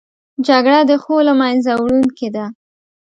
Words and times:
جګړه 0.47 0.79
د 0.89 0.91
ښو 1.03 1.15
له 1.27 1.33
منځه 1.41 1.71
وړونکې 1.81 2.27
ده 2.35 2.45